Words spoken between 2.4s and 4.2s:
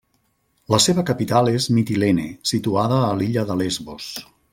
situada a l'illa de Lesbos.